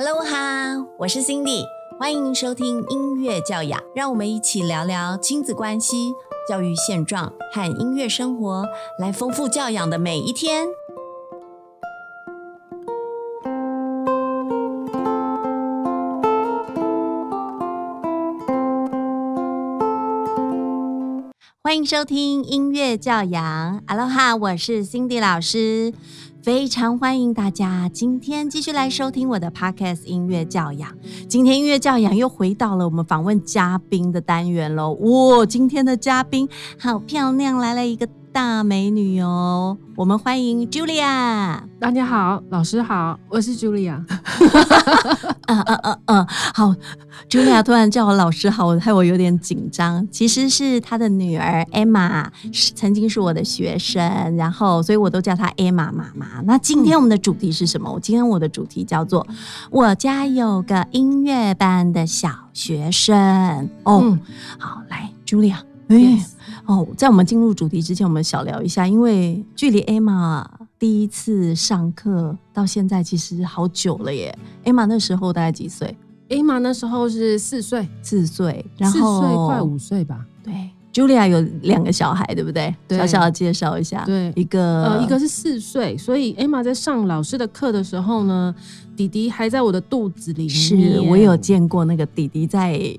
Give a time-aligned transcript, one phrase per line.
[0.00, 1.64] Hello 哈，我是 Cindy，
[1.98, 6.14] 欢迎收听音乐教养，让我们一起聊聊亲子关系、
[6.48, 8.64] 教育现状和音乐生活，
[9.00, 10.68] 来丰富教养的每一天。
[21.60, 25.92] 欢迎收听音乐教养，Hello 哈，我是 Cindy 老师。
[26.42, 30.90] 非常欢迎大家今天继续来收听我的 podcast 音乐教养。
[31.28, 34.92] 今天音乐教养又回到了我们访问嘉宾的单元喽。
[34.92, 36.48] 哇，今天的嘉宾
[36.78, 39.76] 好漂亮，来了一个大美女哦。
[39.96, 41.60] 我们欢迎 Julia。
[41.80, 44.02] 大家好，老师好，我是 Julia。
[45.48, 46.74] 嗯嗯嗯嗯，好
[47.30, 50.06] ，Julia 突然叫我老师好，害我有点紧张。
[50.10, 56.42] 其实是她的女儿 Emma，是曾经是我的学生，然后所以我都叫她 Emma 妈妈。
[56.44, 57.90] 那今天我们的主题是什么？
[57.90, 59.26] 我今天我的主题叫做
[59.70, 63.70] 我家有个音乐班的小学生。
[63.84, 64.18] 哦，
[64.58, 65.56] 好，来 Julia，
[65.88, 66.22] 哎，
[66.66, 70.44] 哦，在我们进入主题之前，我们小聊一下，因为距离 Emma。
[70.78, 74.36] 第一次上课到现在其实好久了耶。
[74.64, 75.96] 艾玛那时候大概几岁？
[76.30, 80.24] 艾玛那时候是四岁，四岁，然后四岁快五岁吧。
[80.44, 80.52] 对
[80.92, 82.72] ，Julia 有两个小孩，对不对？
[82.90, 84.04] 小小的介绍一下。
[84.04, 88.54] 对，一个呃，一个是四岁，所以艾玛在上老师的课的时候呢，
[88.96, 90.48] 弟弟还在我的肚子里。
[90.48, 92.96] 是我有见过那个弟弟在。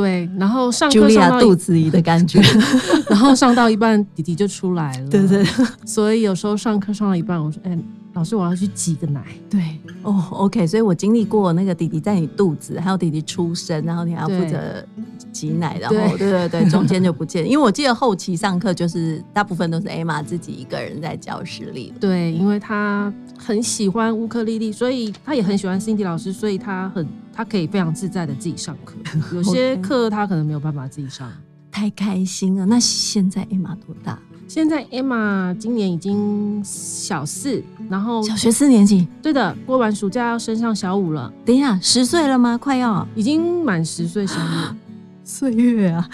[0.00, 2.40] 对，然后上课上到肚子里的感觉，
[3.10, 5.08] 然后上到一半，弟弟就出来了。
[5.08, 5.44] 对对，
[5.84, 7.76] 所以有时候上课上到一半，我说：“哎，
[8.14, 14.84] 老师，我要去挤个奶。”对，哦，OK，所以我经历过那个弟弟在你肚子，还有弟弟出生，然后你还要负责
[15.32, 17.44] 挤奶，然后对对对，中间就不见。
[17.48, 21.92] 因为我记得后期上课就是大部分都是艾玛自己一个人在教室里。
[22.00, 27.06] 对，因为他很喜欢乌克丽丽，所以他也很喜欢 Cindy 老师，所以他很。
[27.38, 28.96] 他可以非常自在的自己上课，
[29.32, 31.30] 有些课他可能没有办法自己上，
[31.70, 32.66] 太开心了。
[32.66, 34.18] 那现在 Emma 多大？
[34.48, 39.06] 现在 Emma 今年已经小四，然后小学四年级。
[39.22, 41.30] 对的，过完暑假要升上小五了。
[41.44, 42.56] 等一下，十岁了吗？
[42.56, 44.74] 快要，已经满十岁生日。
[45.22, 46.08] 岁月啊，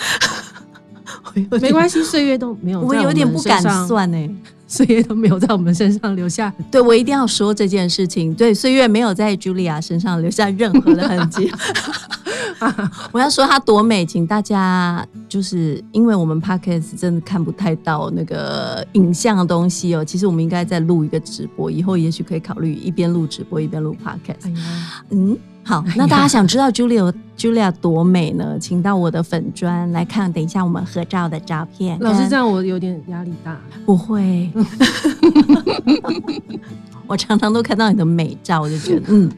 [1.60, 4.28] 没关系，岁月都没有，我有点不敢算呢。
[4.66, 8.34] 岁月都没有在我们身上留下，对我一定要说这件事情。
[8.34, 11.52] 对，岁月没有在茱莉亚身上留下任何的痕迹。
[13.12, 20.02] 我要说她多美，请大家就是因为我们 podcast 真的看不太到那个影像的东西哦。
[20.02, 24.50] 其实我们应该再录一个直播，以后也许可以考虑一边录直播一边录 podcast。
[25.10, 25.36] 嗯。
[25.64, 28.58] 好，那大家想知道 Julia Julia 多美呢？
[28.60, 31.98] 请到我的粉砖来看，等一下我们合照的照片。
[32.00, 34.50] 老师这样我有点压力大，不会。
[37.06, 39.30] 我常常都看到你的美照，我就觉得， 嗯，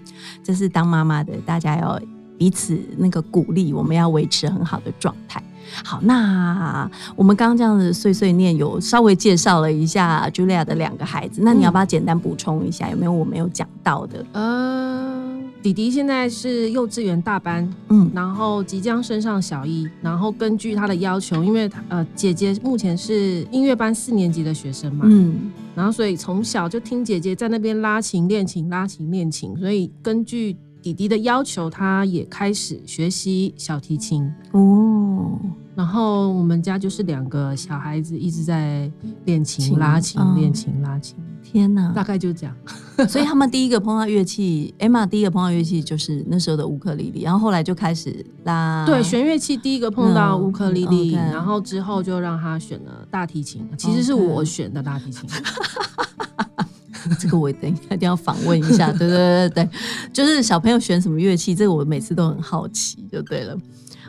[0.43, 1.99] 这是当妈妈的，大家要
[2.37, 5.41] 彼此那个鼓励，我们要维持很好的状态。
[5.85, 12.91] 好，那我们刚刚这样子碎碎念，有稍微介绍了一下 Julia 的两个孩子，那你要不要简单补充一下？
[12.91, 14.25] 有没有我没有讲到的？
[14.33, 15.16] 呃。
[15.63, 34.23] 弟弟现在是幼稚园大班，嗯，然后即将升上小一，然后根据他的要求，因为他呃姐姐目前是音乐班四年级的学生嘛，嗯，然后所以从小就听姐姐在那边拉琴练琴拉琴练琴，所以根据弟弟的要求，他也开始学习小提琴。
[34.53, 35.37] 哦，
[35.75, 38.89] 然后我们家就是两个小孩子一直在
[39.25, 41.17] 练琴拉琴练琴拉琴。
[41.57, 42.55] 天哪，大概就这样。
[43.09, 48.85] 所以他们第一个碰到乐器，Emma 第一个碰到乐器就是那时候的乌克丽丽，然后后来就开始拉。
[48.85, 53.67] 对，弦乐器第一个碰到乌克丽丽，然后之后就让他选了大提琴。
[53.79, 55.29] 其实是我选的大提琴。
[57.19, 58.91] 这个我等一定要访问一下。
[58.93, 59.69] 对对对对，
[60.13, 63.57] 就是小朋友选什么乐器，这个我每次都很好奇，就对了。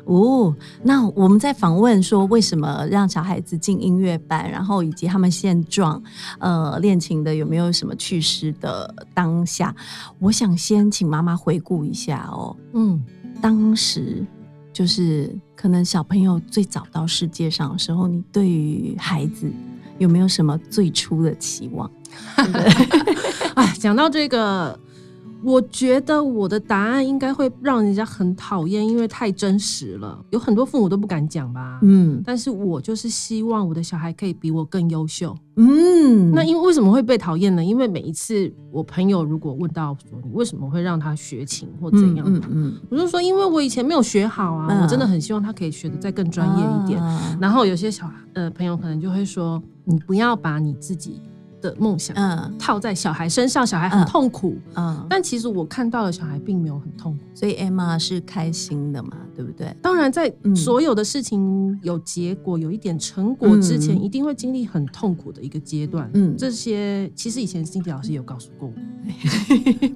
[0.07, 6.01] 哦，那我们在访问说为什么让小孩子进音乐班，然后以及他们现状，
[6.39, 9.75] 呃，练琴的有没有什么趣事的当下？
[10.19, 12.55] 我想先请妈妈回顾一下哦。
[12.71, 13.03] 嗯，
[13.41, 14.25] 当时
[14.71, 19.51] 就是可能小朋友最早到世界上的时候，你对于孩子
[19.97, 21.91] 有没有什么最初的期望？
[23.55, 24.79] 哎， 讲到这个。
[25.43, 30.19] 我觉得我的答案应该会让人家很讨厌，因为太真实了。
[30.31, 36.31] 有很多父母都不敢讲吧，嗯，但是我就是希望我的小孩可以比我更优秀，嗯。
[36.31, 37.63] 那因为为什么会被讨厌呢？
[37.63, 47.01] 因为每一次我朋友如果问到说你为什么会让他学琴或怎样，嗯嗯，我就说因为我以前没有学好啊，我真的很希望他可以学的再更专业一点。
[47.39, 51.21] 然后有些小呃朋友可能就会说，你不要把你自己。
[51.61, 59.75] 的梦想，嗯，套在小孩身上，小孩很痛苦，嗯，但其实我看到了小孩并没有很痛苦，所以 Emma 是开心的嘛，对不对？
[59.81, 66.09] 当然，在所有的事情有结果、有一点成果之前，一定会经历很痛苦的一个阶段。
[66.13, 68.73] 嗯，这些其实以前 Cindy 老师有告诉过我，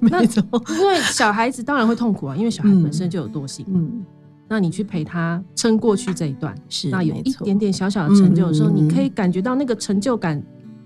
[0.00, 4.04] 没错，因为小孩子当然会痛苦啊，因为小孩本身就有惰性，嗯，
[4.48, 10.42] 那你去陪他撑过去这一段，是那有一点点小小的成就的时候，你可以感觉到那个成就感。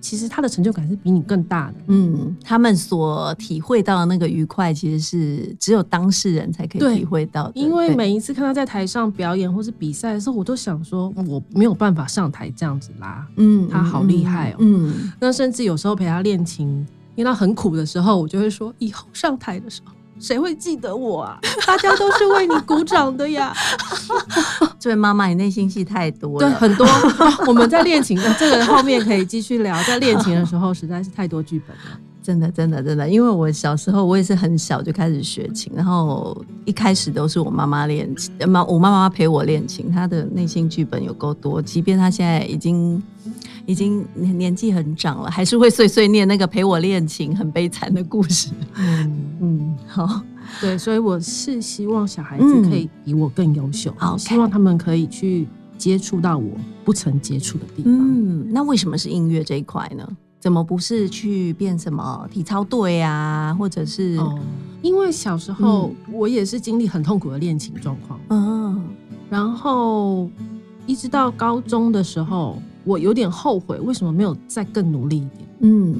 [0.07, 1.75] 其实他的成就感是比你更大的。
[1.89, 7.53] 嗯，他们所体会到的那个愉快，其实是只有当事人才可以体会到的。
[7.57, 13.27] 因为每一次看他在台上表演或是比赛的时候，我都想说，我没有办法上台这样子拉。
[13.35, 14.57] 嗯，他好厉害哦。
[14.61, 16.69] 嗯，那甚至有时候陪他练琴，
[17.17, 19.96] 因为他很苦的时候，我就会说，以后上台的时候。
[20.19, 21.39] 谁会记得我啊？
[21.67, 23.53] 大家都是为你鼓掌的呀！
[24.79, 26.87] 这位妈妈，你内心戏太多了，对，很多。
[27.47, 29.81] 我们在恋情的，这个后面可以继续聊。
[29.85, 33.09] 在恋情的时候，实在是太多剧本了，真的，真的，真的。
[33.09, 43.03] 因为我小时候，我也是很小就开始学琴，然后一开始都是我妈妈练琴，妈，我妈妈陪我练琴，她的内心剧本有够多，即便她现在已经。
[43.69, 48.51] 已经年年纪很长了，还是会碎碎念那个陪我练琴很悲惨的故事。
[48.77, 50.23] 嗯 嗯，好，
[50.61, 56.49] 对，所以我是希望小孩子可以比我更优秀，好，希望他们可以去接触到我
[56.85, 57.93] 不曾接触的地方。
[57.93, 60.09] 嗯，那为什么是音乐这一块呢？
[60.47, 64.15] 怎么不是去变什么体操队啊，或者是？
[64.19, 64.39] 哦，
[64.81, 68.21] 因为小时候我也是经历很痛苦的恋情状况。
[68.29, 68.81] 嗯，
[69.29, 70.31] 然后
[70.87, 72.63] 一直到高中的时候。
[72.85, 75.49] 我有点后悔，为什么没有再更努力一点？
[75.63, 75.97] 嗯，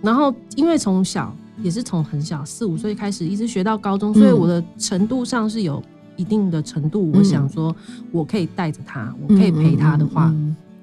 [0.00, 5.82] 然后因为从小也是从很小四五岁开始，一直学到高中，所以我的程度上是有
[6.14, 7.10] 一定的程度。
[7.10, 7.74] 我想说，
[8.12, 10.32] 我可以带着他，我可以陪他的话，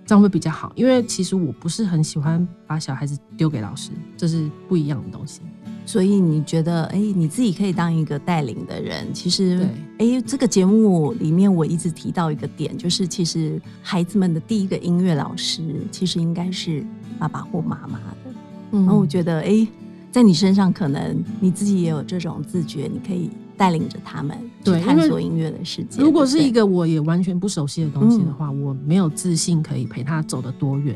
[0.06, 0.72] 这样会比较好。
[0.75, 5.42] 因为其实我不是很喜欢把小孩子丢给老师，这是不一样的东西。
[5.88, 9.13] 所以你觉得，哎，你自己可以当一个带领的人。
[9.13, 9.68] 其实，
[10.00, 15.62] 哎，这个节目里面我一直提到一个点，就是其实孩子们的第一个音乐老师，
[15.92, 16.84] 其实应该是
[17.19, 18.34] 爸爸或妈妈的。
[18.72, 19.68] 然后我觉得，哎，
[20.12, 26.02] 在你身上，可能你自己也有这种自觉，你可以带领着他们去探索音乐的世界。
[26.02, 30.96] 如果是一个我也完全不熟悉的东西的话，我没有自信可以陪他走得多远。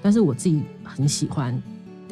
[0.00, 1.60] 但是我自己很喜欢。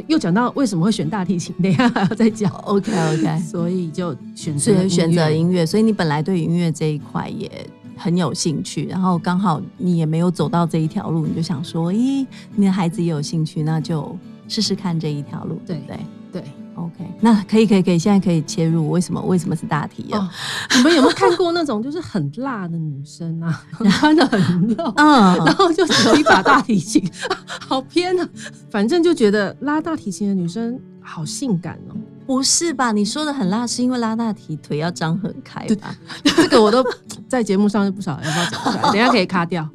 [0.08, 2.52] 又讲到为什么会选大提琴，等一下还要再讲。
[2.64, 7.50] OK OK，所以就选择选择音乐，所以你本来对音乐这一块也
[7.96, 14.14] 很有兴趣，然后刚好你也没有走到这一条路，你就想说，咦，你的孩子也有兴趣，那就
[14.48, 15.98] 试试看这一条路，对不对？
[16.30, 16.44] 对。
[16.76, 18.90] OK，那可以可以可以，现在可以切入。
[18.90, 20.30] 为什么为什么是大题啊？
[20.76, 23.64] 你们有没有看过那种就是很辣的女生啊，
[23.98, 27.02] 穿的很露，嗯，然后就有一把大提琴，
[27.48, 28.28] 好偏啊！
[28.70, 31.96] 反正就觉得拉大提琴的女生好性感哦。
[32.26, 32.90] 不是吧？
[32.92, 35.94] 你说的很辣，是因为拉大提腿要张很开吧？
[36.24, 36.84] 这个我都
[37.28, 38.82] 在节目上就不少，要不要讲出来？
[38.92, 39.68] 等下可以卡掉。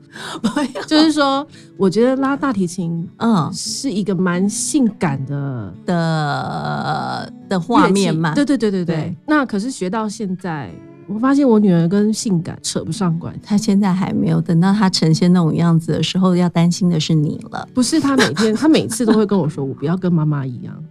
[0.86, 8.36] 就是说，我觉得拉大提琴，嗯，是一个蛮性感的的的画面嘛。
[8.36, 9.16] 对对对对对。
[9.26, 10.70] 那可是学到现在，
[11.08, 13.34] 我发现我女儿跟性感扯不上关。
[13.42, 17.66] 她现在还没有等到她呈现那种样子的时候，要担心的是你了。
[17.74, 20.84] 不是她每天，她每次都会跟我说：“我不要跟妈妈一样。”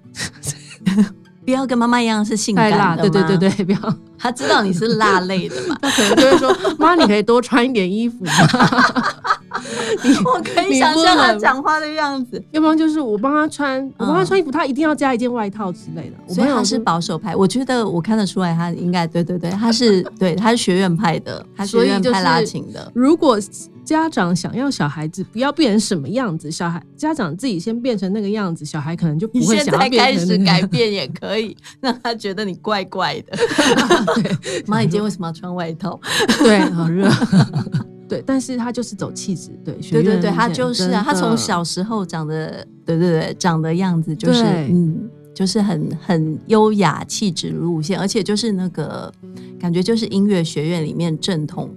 [1.50, 3.94] 不要跟妈妈一样是性感的，对对对对， 不要。
[4.16, 5.76] 他知道你是辣类的嘛？
[5.82, 8.18] 他可能就会说：“妈，你可以多穿一点衣服。”
[10.24, 12.42] 我可以想象他讲话的样子。
[12.50, 16.34] 要不然就是我帮他穿，我帮他穿衣服，他一定要加一件外套之类的。
[16.34, 22.90] 所以他是保守派，我觉得我看得出来，他应该对对对，他是对他是学院派的，他学院派拉琴的。
[22.94, 23.38] 如果
[23.82, 33.36] 家长想要小孩子不要变成什么样子，小孩家长自己先变成那个样子，小孩可能就不会想要 开始改变也可以，让他觉得你怪怪的。
[34.66, 35.98] 妈，你今天为什么要穿外套？
[36.38, 37.10] 对，好热。
[38.10, 49.12] 对，但是他就是走气质，对，对对对，他就是啊，他从小时候长得，对对对，长的样子就是，嗯，就是很很优雅气质路线，而且就是那个
[49.60, 51.70] 感觉就是音乐学院里面正统，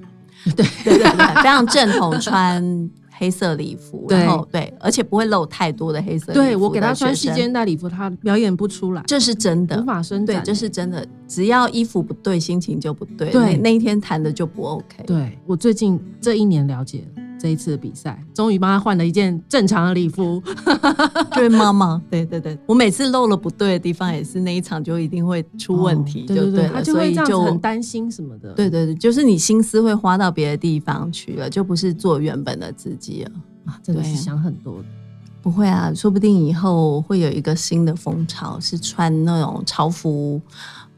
[0.56, 1.06] 对 对对，
[1.38, 2.90] 非常正统穿。
[3.16, 6.34] 黑色礼服，然后对，而且不会露太多的黑色。
[6.34, 10.42] 对我给他穿细肩带礼服，他表演不出来，这是真的，无法伸展。
[10.42, 13.30] 对，这是真的，只要衣服不对，心情就不对。
[13.32, 15.04] 对，那一天弹的就不 OK。
[15.06, 17.04] 对我最近这一年了解。
[17.44, 20.42] 这一次的比赛，终于帮他换了一件正常的礼服。
[21.36, 28.54] 对妈妈，对对对，我每次漏了不对的地方，也是那一场就一定会出问题，对对，他就会这样子很担心什么的。
[28.54, 33.32] 对对对，就是你心思会花到别的地方去了，就不是做原本的自己了
[33.66, 34.82] 啊，真的是想很多。
[35.42, 40.42] 不会啊，说不定以后会有一个新的风潮，是穿那种潮服。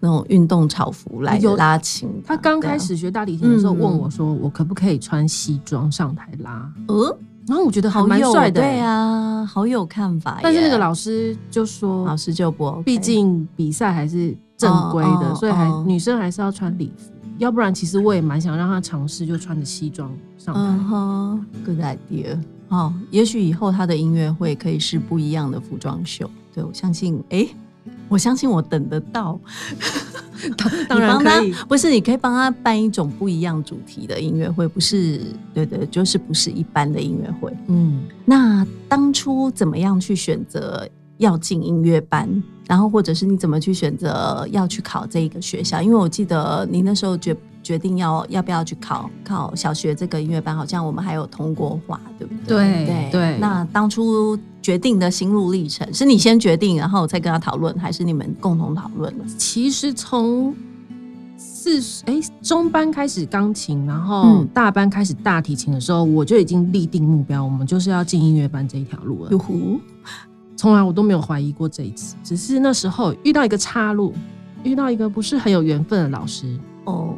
[0.06, 2.08] 那种运动潮服来拉琴。
[2.24, 10.40] 他刚开始学大提琴的时候，问我说：“我可不可以穿西装上台拉？”呃，然后我觉得好蛮帅的，对啊，好有看法。
[10.44, 17.12] 但是那个老师就说：“老师就不，毕竟比赛还是正规的，所以还女生还是要穿礼服。
[17.40, 20.62] 要不然，其实我也蛮想让他尝试，就穿着西装上台。
[21.66, 22.40] Good idea。
[22.68, 26.30] 好，也许以后他的音乐会可以是不一样的服装秀。
[26.54, 27.48] 对我相信，哎。
[28.08, 29.40] 我相信我等得到，
[30.88, 31.52] 当然可以。
[31.68, 35.22] 不是，你可以帮他办一种不一样主题的音乐会，不是？
[35.54, 37.52] 对对，就是不是一般的音乐会。
[37.68, 40.88] 嗯，那当初怎么样去选择
[41.18, 42.30] 要进音乐班？
[42.68, 45.82] 然后或者是你怎么去选择要去考这一个学校？
[45.82, 47.36] 因为我记得你那时候决
[47.66, 52.86] 决定要要不要去考考小学这个音乐班，好像我们还有通过话，对不对？
[52.86, 53.38] 对对。
[53.40, 60.54] 那当初决定的心路历程，是你先决定，然后再跟他讨论，还是你们共同讨论其实从
[61.36, 69.32] 四哎中班开始钢琴，然后大班开始大提琴的时候，我就已经立定目标，我们就是要进音乐班这一条路了。
[69.32, 69.80] 哟呼！
[70.56, 74.14] 从来我都没有怀疑过这一次，只是那时候遇到一个岔路，
[74.64, 77.16] 遇到一个不是很有缘分的老师哦。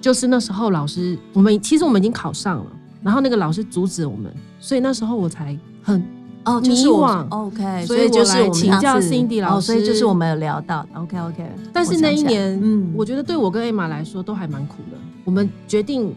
[0.00, 2.66] 就是那时候老师，我们其实我们已经考上了，
[3.02, 6.02] 然后那个老师阻止我们，所以那时候我才很
[6.44, 7.26] 哦迷惘。
[7.28, 11.50] OK，所以就是我请教 Cindy 老师，所以就是我们有聊到 OK OK。
[11.72, 14.96] 但是那一年，嗯，我觉得对我跟 Emma 来说都还蛮苦的。
[15.24, 16.14] 我们决定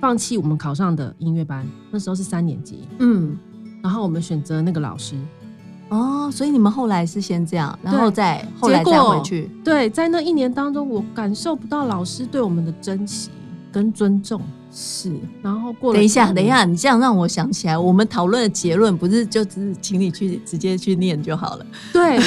[0.00, 3.36] 放弃我们考上的音乐班，那时候是三年级，嗯，
[3.82, 5.14] 然后我们选择那个老师。
[5.88, 9.50] 哦，所以你们后来是先这样，然后再后来再回去。
[9.64, 13.30] 对，在那一年当中，我感受不到老师对我们的珍惜
[13.70, 14.40] 跟尊重。
[14.78, 21.66] 是，然后过等一下，等一下，你这样让我想起来，我们讨论的结论不是就只是请你去直接去念就好了。
[21.94, 22.18] 对，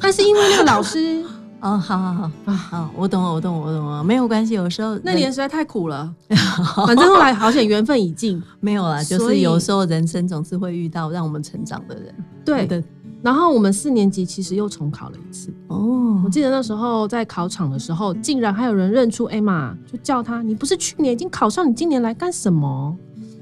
[0.00, 1.22] 但是因为那个老师，
[1.60, 4.54] 哦，好好好啊，好，我懂了，我懂了，我懂了，没有关系。
[4.54, 6.10] 有时候那年实在太苦了，
[6.86, 9.02] 反正后来好险缘分已尽，没有啦。
[9.04, 12.14] 就是有时候人生总是会遇到让我们成长的人。
[12.44, 12.82] 对的。
[13.22, 22.96] 然后我们四年级其实又重考了一次哦，我记得那时候在考场的时候，竟然还有人认出艾玛，就叫他：“你不是去年已经考上，你今年来干什么？”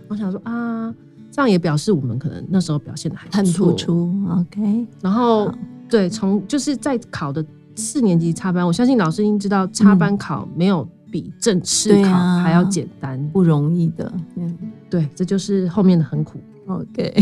[0.08, 0.94] 我想说啊，
[1.30, 4.10] 这样也表示我们可能那时候表现的还很突出。
[4.30, 5.52] OK，然后
[5.90, 14.10] 对，从就是在考的四年级插班，我相信老师已经知道插班考没有比正式考还要简单，不容易的。
[14.36, 14.56] 嗯，
[14.88, 16.38] 对，这就是后面的很苦。
[16.68, 17.14] OK。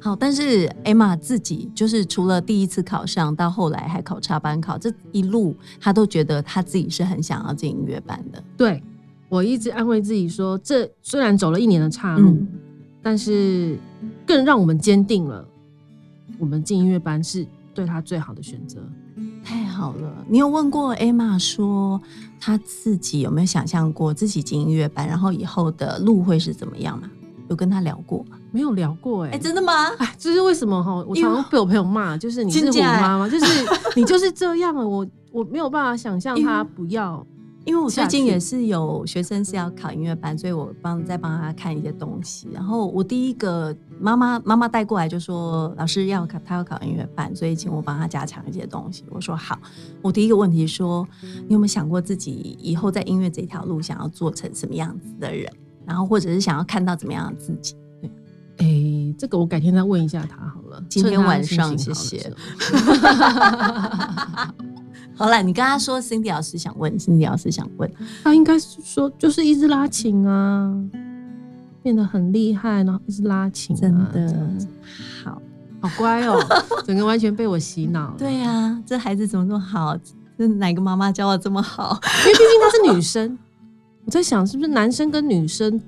[0.00, 8.42] 好，但是艾玛自己就是除了第一次考上，到后来还考插班考，这一路她都觉得她自己是很想要进音乐班的。
[8.56, 8.82] 对
[9.28, 12.38] 我一直安慰自己说，这虽然走了一年的岔路，
[13.02, 13.78] 但是
[14.26, 15.46] 更让我们坚定了，
[16.38, 18.80] 我们进音乐班是对他最好的选择。
[19.42, 22.00] 太好了，你有问过艾玛说，
[22.40, 27.10] 她自己有没有想象过自己进音乐班，然后以后的路会是怎么样吗？
[27.50, 28.38] 有跟他聊过吗？
[28.54, 29.88] 没有聊过哎，哎，真的吗？
[29.98, 31.04] 哎，这是为什么哈？
[31.08, 34.86] 我常常被我朋友骂，就是你是我妈妈， 就是你就是这样啊。
[34.86, 37.26] 我我没有办法想象他不要，
[37.64, 42.48] 因为我最近也是有学生是要考音乐班，所以我帮再帮他看一些东西。
[42.52, 49.02] 然后我第一个妈妈妈妈带过来就说，老师要考他要考音乐班，所以请我帮他加强一些东西。
[49.10, 49.58] 我说好。
[50.00, 51.04] 我第一个问题说，
[51.48, 55.52] 你有没有想过自己以后在音乐这条路想要做成什么样子的人？
[55.86, 57.74] 然后，或者是想要看到怎么样的自己？
[58.56, 60.82] 对，哎，这个我改天再问一下他好了。
[60.88, 62.32] 今天晚上，谢谢。
[65.16, 67.90] 好了，你跟他说，Cindy 老师想问，Cindy 老师想问，
[68.22, 70.74] 他应该是说，就是一直拉琴啊，
[71.82, 74.32] 变得很厉害，然后一直拉琴，真的
[75.22, 75.40] 好
[75.80, 76.38] 好乖哦，
[76.84, 78.14] 整个完全被我洗脑。
[78.18, 79.96] 对呀，这孩子怎么这么好？
[80.36, 81.96] 这哪个妈妈教的这么好？
[82.24, 83.38] 因为毕竟她是女生。
[84.04, 85.80] 我在想，是不是男生跟女生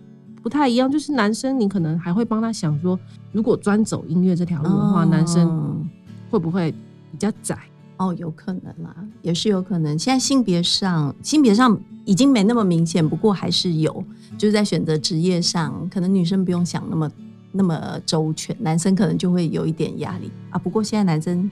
[0.47, 0.89] 不太一样？
[0.89, 2.97] 就是男生，你可能还会帮他想说，
[3.33, 5.85] 如果专走音乐这条路的话，男生
[6.31, 6.71] 会不会
[7.11, 7.59] 比较窄？
[7.97, 9.99] 哦，有可能啦，也是有可能。
[9.99, 14.05] 现在性别上，性别上已经没那么明显，不过还是有，
[14.39, 17.11] 就是在选择职业上，可能女生不用想那么
[17.51, 20.59] 那么周全，男生可能就会有一点压力啊。
[20.61, 21.51] 不过现在男生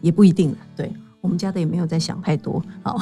[0.00, 2.98] 也不一定了，对我们家的也没有在想太多，好。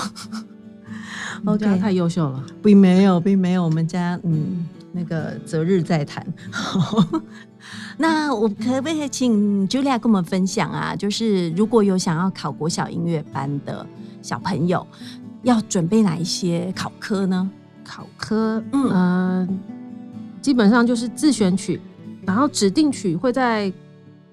[1.46, 3.64] OK，太优秀了，并没有，并没有。
[3.64, 6.24] 我们家嗯，那个择日再谈。
[7.98, 10.94] 那我可不可以请 Julia 跟我们分享啊？
[10.94, 13.84] 就是如果有想要考国小音乐班的
[14.22, 14.86] 小朋友，
[15.42, 17.50] 要准备哪一些考科呢？
[17.82, 19.58] 考科，嗯，
[20.40, 21.80] 基本上就是自选曲，
[22.24, 23.72] 然后指定曲会在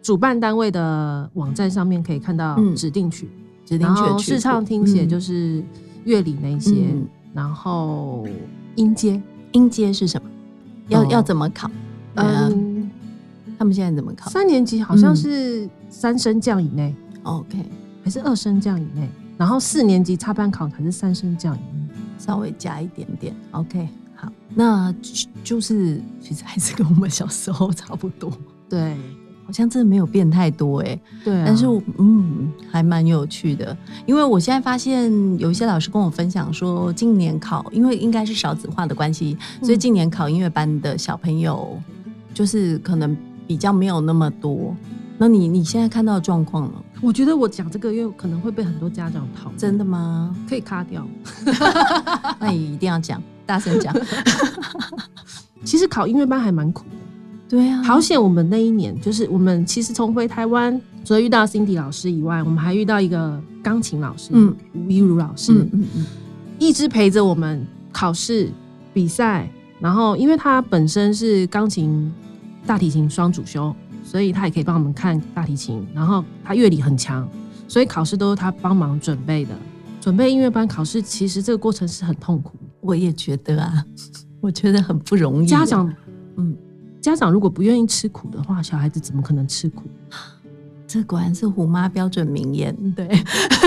[0.01, 3.29] 主办单位的网站上面可以看到指定曲，
[3.65, 5.63] 指定曲，视唱听写就是
[6.05, 6.87] 乐理那些，
[7.33, 8.25] 然后
[8.75, 10.29] 音阶，音阶是什么？
[10.91, 11.71] 要要怎么考？
[12.15, 12.89] 嗯，
[13.57, 14.29] 他们现在怎么考？
[14.29, 16.93] 三年级好像是三升降以内
[17.23, 17.65] ，OK，
[18.03, 19.09] 还是二升降以内？
[19.37, 23.87] 然后四年级插班考还是三升降以内，稍微加一点点，OK。
[24.15, 24.93] 好，那
[25.43, 28.31] 就是其实还是跟我们小时候差不多，
[28.69, 28.95] 对。
[29.51, 31.65] 好像真的没有变太多哎，对，但是
[31.97, 33.77] 嗯，还蛮有趣的。
[34.05, 41.77] 因为我现在发现有一些老师跟我分享说，今年考，因为应该是少子化的关系，所以今年考音乐班的小朋友
[42.33, 43.13] 就是可能
[43.45, 44.73] 比较没有那么多。
[45.17, 46.83] 那你你现在看到状况了？
[47.01, 50.33] 我觉得我讲这个又可能会被很多家长讨，真的吗？
[50.47, 51.05] 可以卡掉，
[52.39, 53.93] 那你一定要讲，大声讲。
[55.65, 56.85] 其实考音乐班还蛮苦。
[57.51, 58.21] 对啊，好险！
[58.21, 66.05] 我们那一年就是我们其实从回台湾，除了遇到 Cindy 老师以外，我们还遇到一个钢琴老师，嗯，吴一如老师，嗯嗯，
[66.57, 68.49] 一直陪着我们考试、
[68.93, 69.49] 比赛。
[69.81, 72.09] 然后，因为他本身是钢琴、
[72.65, 75.85] 大提琴双主修，所以他也可以帮我们看大提琴。
[75.93, 77.27] 然后他乐理很强，
[77.67, 79.51] 所以考试都是他帮忙准备的。
[79.99, 82.53] 准备音乐班考试，其实这个过程是很痛苦。
[82.79, 83.85] 我也觉得啊，
[84.39, 85.45] 我觉得很不容易。
[85.45, 85.93] 家长，
[86.37, 86.55] 嗯。
[87.01, 89.83] 家长如果不愿意吃苦的话，小孩子怎么可能吃苦？
[90.87, 93.07] 这果然是虎妈标准名言，对，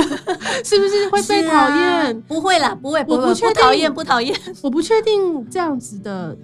[0.63, 2.21] 是不是会被讨厌？
[2.23, 6.37] 不会啦，不会，我不不讨厌，不讨厌，我不确定这样子的。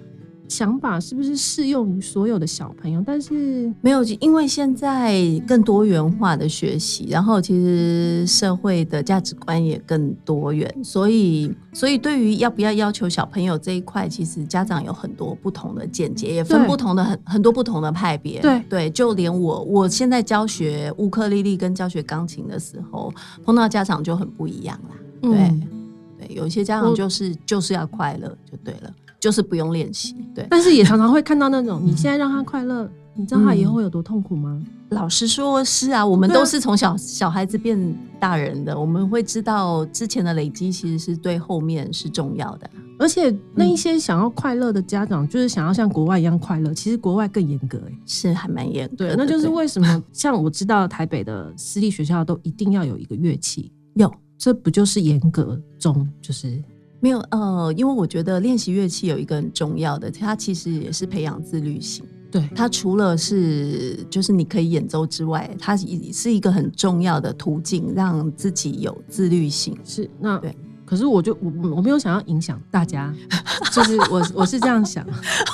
[0.51, 3.01] 想法是不是适用于所有的小朋友？
[3.07, 5.15] 但是没有，因为现在
[5.47, 18.41] 更多元化的学习，然后其实社会的价值观也更多元，所以所以对于要不要要求小朋友这一块，其实家长有很多不同的见解，也分不同的很很多不同的派别。
[18.41, 23.13] 对对，就连我我现在教学乌克丽丽跟教学钢琴的时候，
[23.45, 24.95] 碰到家长就很不一样啦。
[25.21, 25.31] 对
[26.19, 28.93] 对，有一些家长就是就是要快乐就对了。
[29.21, 34.59] 就是不用练习，对，但是也常常会看到那种，你现在让他快乐， 你知道他以后会有多痛苦吗？
[34.89, 37.79] 老实说，是啊，我们都是从小小孩子变
[38.19, 42.69] 大人的，我们会知道之前的累积其实是对后面是重要的。
[42.99, 48.89] 而且那一些想要快乐的家长，就是想要像国外一样快乐，其实国外更严格，哎，是还蛮严。
[48.95, 56.61] 对，那就是为什么像我知道台北的私立学校都一定要有一个乐器，有，这不就是严格中就是。
[57.01, 62.05] 没有，呃，因为我觉得练习乐器有一个很重要的，它其实也是培养自律性。
[62.31, 69.75] 对，它除了是就是你可以演奏之外，它也是一个很重要的途径，让自己有自律性。
[69.83, 70.55] 是，那对。
[70.91, 73.13] 可是我就我我没有想要影响大家，
[73.71, 75.07] 就是我我是这样想。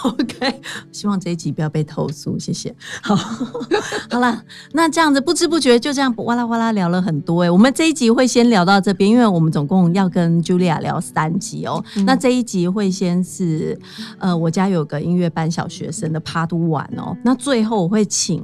[0.04, 2.76] OK，希望这一集不要被投诉，谢谢。
[3.04, 3.16] 好，
[4.10, 4.42] 好了，
[4.74, 11.86] 那这样子不知不觉就这样哇啦哇啦聊了很多哎，我们这一集会先聊到这边，因为我们总共要跟 Julia 聊三集哦。
[12.04, 13.80] 那这一集会先是
[14.18, 17.16] 呃，我家有个音乐班小学生的趴都玩哦。
[17.24, 18.44] 那最后我会请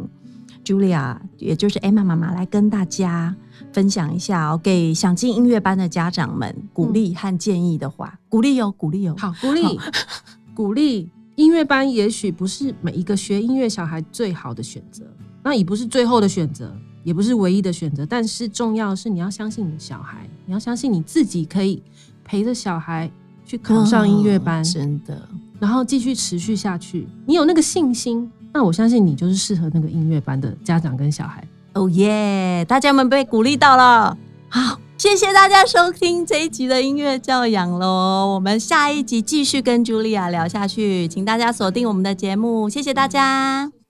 [0.64, 3.36] Julia，也就是 Emma 妈妈来跟大家。
[3.72, 9.80] 分享一下哦，给想进音乐班的家长们鼓励和建议的话，鼓励有，鼓励有，好，鼓励，
[10.54, 11.10] 鼓励。
[11.36, 15.04] 音乐班也许不是每一个学音乐小孩最好的选择，
[15.44, 16.72] 那也不是最后的选择，
[17.04, 18.06] 也不是唯一的选择。
[18.06, 21.82] 但是重要的是，你要相信你的小孩，你要相信你自己可以
[22.24, 23.12] 陪着小孩
[23.44, 25.28] 去考上音乐班，真的，
[25.60, 27.08] 然后继续持续下去。
[27.26, 31.44] 你有那个信心，那我相信你就是适合那个音乐班的家长跟小孩。
[31.74, 32.66] 哦耶！
[32.68, 34.18] 大家们被鼓励到了，
[34.50, 38.34] 好，谢谢大家收听这一集的音乐教养喽。
[38.36, 43.83] 我们下一集继续跟茱莉亚聊下去，请大家锁定我们的节目，谢谢大家。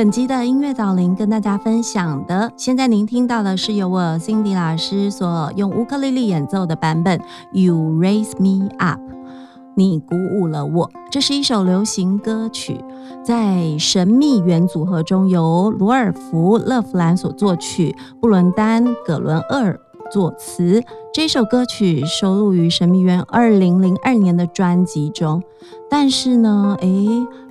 [0.00, 7.18] 本集的音乐导聆跟大家分享的，现在您听到的是由我 Cindy 老师所用乌克丽丽演奏的版本
[7.52, 8.98] 《You Raise Me Up》，
[9.76, 10.90] 你鼓舞了我。
[11.10, 12.82] 这是一首流行歌曲，
[13.22, 19.78] 在神秘园组合中由罗尔福·勒弗兰所作曲，布伦丹·葛伦厄尔
[20.10, 20.82] 作词。
[21.12, 25.42] 这首歌曲收录于神秘园二零零二年的专辑中，
[25.90, 27.06] 但是呢，诶。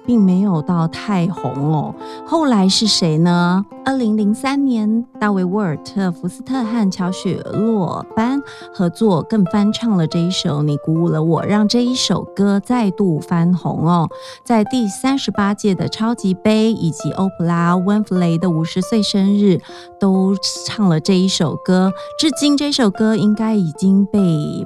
[0.10, 1.94] 并没有到太红哦。
[2.26, 3.64] 后来是谁呢？
[3.86, 8.42] 二零零三年，大卫·沃尔特·福斯特和乔雪洛班
[8.74, 14.10] 合作，更翻唱了这一首《你鼓舞了我》，让这一首歌再度翻红哦。
[14.44, 19.62] 在第三十八届的超级杯以及欧普拉·温弗雷的五十岁生日，
[20.00, 21.92] 都唱了这一首歌。
[22.18, 24.20] 至今，这首歌应该已经被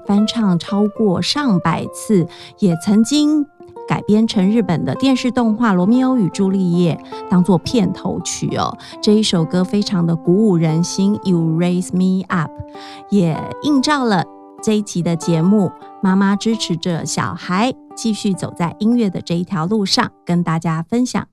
[0.08, 2.26] 翻唱超过上百次，
[2.60, 3.46] 也曾经。
[3.88, 8.78] 改编成日本的电视动画《罗密欧与朱丽叶》，当做片头曲哦。
[9.02, 12.52] 这一首歌非常的鼓舞人心，You Raise Me Up，
[13.10, 14.24] 也映照了
[14.62, 15.72] 这一集的节目。
[16.02, 21.33] 妈妈支持着小孩继续走在音乐的这一条路上，跟大家分享。